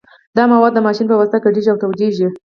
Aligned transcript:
دا 0.37 0.43
مواد 0.51 0.71
د 0.75 0.79
ماشین 0.87 1.05
په 1.09 1.15
واسطه 1.19 1.43
ګډیږي 1.45 1.69
او 1.71 1.79
تودیږي 1.81 2.27